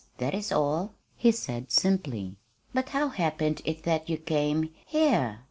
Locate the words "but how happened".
2.73-3.61